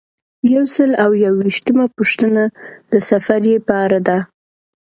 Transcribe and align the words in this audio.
یو 0.53 0.63
سل 0.75 0.91
او 1.03 1.11
یو 1.23 1.33
ویشتمه 1.41 1.85
پوښتنه 1.95 2.43
د 2.91 2.93
سفریې 3.09 3.57
په 3.67 3.73
اړه 3.85 3.99
ده. 4.07 4.17